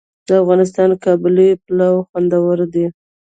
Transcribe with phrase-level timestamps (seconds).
[0.27, 2.85] د افغانستان قابلي پلاو خوندور دی